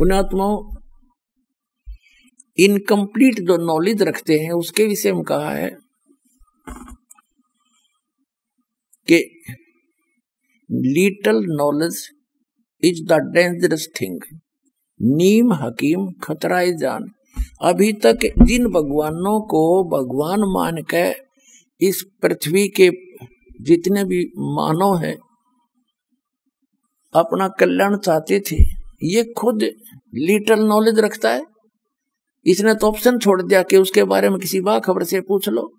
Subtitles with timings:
[0.00, 0.76] पुण्यात्माओं
[2.58, 5.68] incomplete जो knowledge रखते हैं, उसके विषय में कहा है
[9.08, 9.18] कि
[10.70, 12.02] little knowledge
[12.82, 14.18] is the dangerous thing
[15.00, 17.10] नीम हकीम खतराए जान।
[17.62, 21.06] अभी तक जिन भगवानों को भगवान मान के
[21.80, 22.90] इस पृथ्वी के
[23.62, 24.24] जितने भी
[24.56, 25.16] मानव हैं,
[27.14, 29.62] अपना कल्याण चाहते थे ये खुद
[30.14, 31.42] लिटल नॉलेज रखता है।
[32.46, 35.70] इसने तो ऑप्शन छोड़ दिया कि उसके बारे में किसी बा खबर से पूछ लो।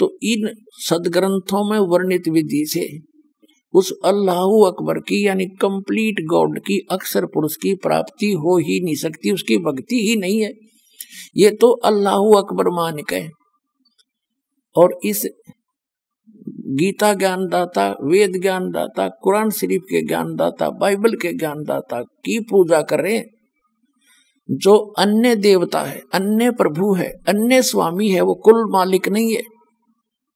[0.00, 0.48] तो इन
[0.80, 2.88] सदग्रंथों में वर्णित विधि से
[3.74, 8.94] उस अल्लाह अकबर की, यानी कंप्लीट गॉड की, अक्सर पुरुष की प्राप्ति हो ही नहीं
[8.94, 10.52] सकती, उसकी भक्ति ही नहीं है।
[11.36, 13.22] ये तो अल्लाह अकबर मान के
[14.76, 15.26] और इस
[16.66, 23.24] गीता ज्ञानदाता, वेद ज्ञानदाता, कुरान शरीफ के ज्ञानदाता, बाइबल के ज्ञानदाता की पूजा कर
[24.50, 29.42] जो अन्य देवता है, अन्य प्रभु है, अन्य स्वामी है, वो कुल मालिक नहीं है।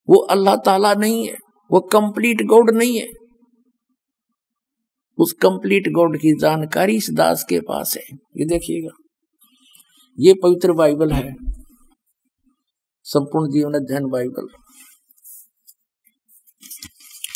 [0.09, 1.35] वो अल्लाह ताला नहीं है,
[1.71, 3.09] वो कंप्लीट गॉड नहीं है।
[5.19, 8.97] उस कंप्लीट गॉड की जानकारी इस दास के पास है। ये देखिएगा,
[10.19, 11.37] ये पवित्र बाइबल है।
[13.03, 14.49] संपूर्ण जीवन अध्ययन बाइबल।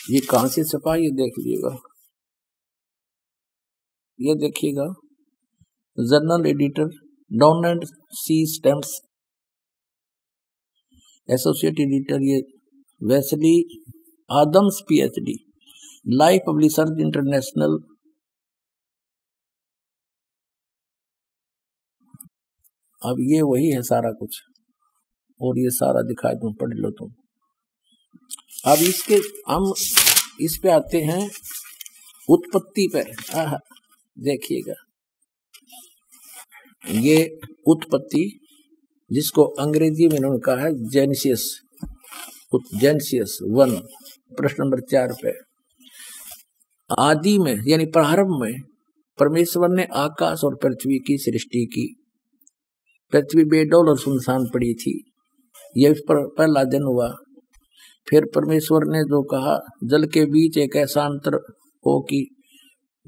[0.03, 1.69] ये कहाँ से छपा ये देख लीजिएगा।
[4.19, 4.86] ये देखिएगा,
[5.98, 6.89] journal editor
[7.67, 8.91] Donald C Stamps
[11.28, 12.41] associate editor ये
[13.00, 13.55] Wesley
[14.30, 15.36] Adams PhD
[16.17, 17.79] life publishers international
[23.02, 24.42] अब ये वही है सारा कुछ।
[25.41, 27.11] और ये सारा दिखाए तुम पढ़ लो तुम।
[28.67, 29.14] अब इसके,
[29.52, 29.73] हम
[30.40, 31.30] इस पे आते हैं
[32.28, 33.05] उत्पत्ति पर
[34.18, 34.74] देखिएगा।
[36.90, 38.39] ये उत्पत्ति
[39.12, 41.61] जिसको अंग्रेज़ी में उन्होंने कहा है जेनेसियस।
[42.74, 43.77] जेनेसियस, वन,
[44.36, 45.33] प्रश्न नंबर चार पे।
[46.98, 48.61] आदि में, यानी प्रारंभ में,
[49.18, 51.96] परमेश्वर ने आकाश और पृथ्वी की सृष्टि की।
[53.12, 55.12] पृथ्वी बेडोल और सुनसान पड़ी थी।
[55.77, 57.17] यह इस पर पहला दिन हुआ।
[58.11, 61.35] फिर परमेश्वर ने जो कहा, जल के बीच एक ऐसा अंतर
[61.86, 62.29] हो कि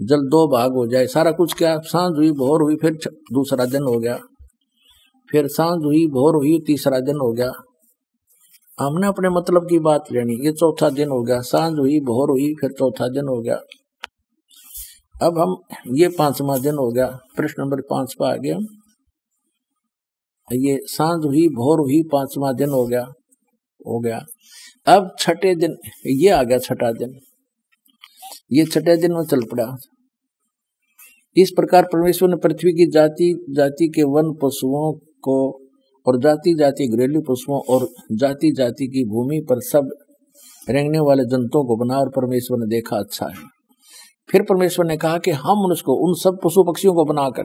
[0.00, 1.78] जल दो भाग हो जाए। सारा कुछ क्या?
[1.78, 2.92] साँझ हुई, भोर हुई, फिर
[3.32, 4.18] दूसरा दिन हो गया।
[5.30, 7.52] फिर साँझ हुई, भोर हुई, तीसरा दिन हो गया।
[8.80, 12.54] हमने अपने मतलब की बात लेनी, ये चौथा दिन हो गया। साँझ हुई, भोर हुई,
[12.60, 13.60] फिर चौथा दिन हो गया।
[15.22, 15.56] अब हम,
[15.94, 18.56] ये पांचवा दिन हो गया। प्रश्न नंबर पाँच पर आ गया।
[20.52, 23.12] ये साँझ हुई, भोर हुई, पांचवा दिन हो गया।
[23.86, 24.20] हो गया।
[24.86, 25.76] अब छठे दिन,
[26.06, 27.18] ये आ गया छठा दिन।
[28.52, 29.76] ये छठे दिन में चल पड़ा।
[31.36, 34.92] इस प्रकार परमेश्वर ने पृथ्वी की जाति जाति के वन पशुओं
[35.22, 35.60] को
[36.06, 39.90] और जाति जाति घरेलू पशुओं और जाति जाति की भूमि पर सब
[40.70, 43.54] रेंगने वाले जंतुओं को बना और परमेश्वर ने देखा अच्छा है।
[44.30, 47.44] फिर परमेश्वर ने कहा कि हम मनुष्य को, उन सब पशु पक्षियों को बनाकर,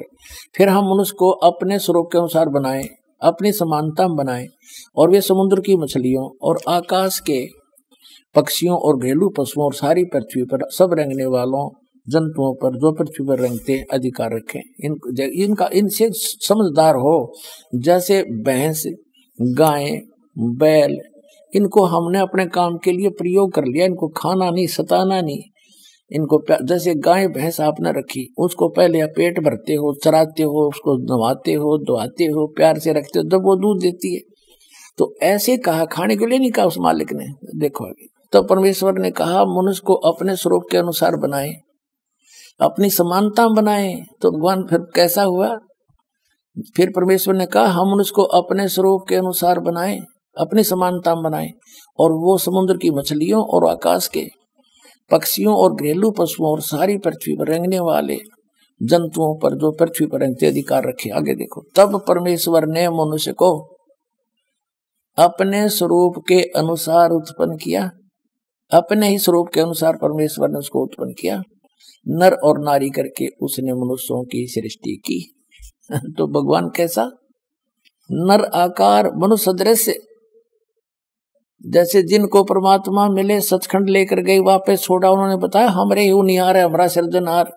[0.55, 2.87] फिर हम मनुष्य को अपने स्वरूप के अनुसार बनाए।
[3.21, 4.47] अपनी समानता बनाए
[4.95, 7.47] और वे समुद्र की मछलियों और आकाश के
[8.35, 11.69] पक्षियों और घरेलू पशुओं और सारी पृथ्वी पर सब रंगने वालों
[12.09, 17.33] जंतुओं पर जो पृथ्वी पर रंगते अधिकार रखें। इन, इनका, इनसे समझदार हो,
[17.75, 18.83] जैसे भैंस,
[19.41, 20.01] गाय,
[20.39, 20.97] बैल,
[21.55, 25.41] इनको हमने अपने काम के लिए प्रयोग कर लिया, इनको खाना नहीं, सताना नहीं।
[26.11, 30.97] इनको जैसे गाय, भैंस आपने रखी, उसको पहले आप पेट भरते हो, चराते हो, उसको
[31.05, 34.21] नवाते हो, धोआते हो, प्यार से रखते हो, जब वो दूध देती है।
[34.97, 37.25] तो ऐसे कहा, खाने के लिए नहीं कहा उस मालिक ने।
[37.59, 41.53] देखो अभी तो परमेश्वर ने कहा, मनुष्य को अपने स्वरूप के अनुसार बनाए,
[42.61, 45.57] अपनी समानता बनाए। तो भगवान फिर कैसा हुआ?
[46.75, 49.97] फिर परमेश्वर ने कहा, हम मनुष्य को अपने स्वरूप के अनुसार बनाए,
[50.37, 51.49] अपनी समानता बनाए,
[51.99, 54.27] और वो समुद्र की मछलियों और आकाश के
[55.11, 58.17] पक्षियों और घरेलू पशुओं और सारी पृथ्वी पर रंगने वाले
[58.83, 63.75] जंतुओं पर जो पृथ्वी पर रंगते अधिकार रखे। आगे देखो। तब परमेश्वर ने मनुष्य को
[65.17, 67.91] अपने स्वरूप के अनुसार उत्पन्न किया।
[68.71, 71.43] अपने ही स्वरूप के अनुसार परमेश्वर ने उसको उत्पन्न किया।
[72.07, 75.35] नर और नारी करके उसने मनुष्यों की सृष्टि की।
[76.17, 77.11] तो भगवान कैसा?
[78.11, 79.99] नर आकार मनुष्य दृश्य।
[81.67, 86.63] जैसे जिनको परमात्मा मिले, सचखंड लेकर गए वापस छोड़ा, उन्होंने बताया, हमरे ही निहार है,
[86.63, 87.53] हमारा सृजनहार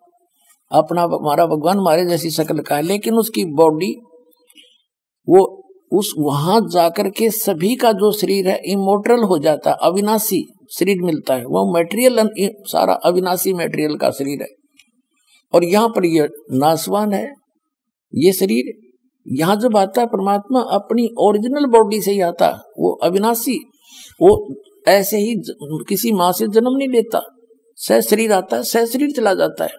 [0.73, 3.97] अपना हमारा भगवान हमारे जैसी शक्ल का है। लेकिन उसकी बॉडी,
[5.29, 5.59] वो
[5.93, 10.45] उस वहाँ जाकर के सभी का जो शरीर है इमोटरल हो जाता है, अविनाशी
[10.79, 14.49] शरीर मिलता है। वो मेटेरियल सारा अविनाशी मेटेरियल का शरीर है।
[15.55, 17.33] और यहाँ पर ये नासवान है,
[18.15, 18.73] ये शरीर,
[19.29, 22.49] यहाँ जब आता है, परमात्मा अपनी ओरिजिनल बॉडी से ही आता
[22.79, 23.72] वो अविनाशी
[24.23, 24.55] वो
[24.89, 25.35] ऐसे ही
[25.89, 27.21] किसी माँ से जन्म नहीं लेता।
[27.77, 29.71] सह शरीर आता है सह शरीर चला जाता है।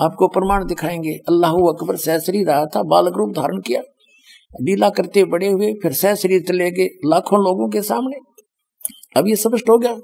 [0.00, 3.82] आपको प्रमाण दिखाएँगे, अल्लाह अकबर सह शरीर आया था, बालक रूप धारण किया।
[4.60, 8.16] लीला करते बड़े हुए, फिर सह शरीर चले गए लाखों लोगों के सामने।
[9.20, 9.94] अब ये स्पष्ट हो गया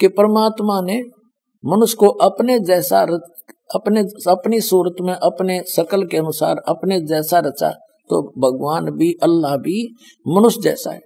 [0.00, 1.02] कि परमात्मा ने
[1.66, 3.06] मनुष्य को अपने जैसा
[3.74, 7.70] अपने, अपनी सूरत में, अपने शकल के अनुसार, अपने जैसा रचा।
[8.08, 9.94] तो भगवान भी, अल्लाह भी
[10.28, 11.00] मनुष्य जैसा है।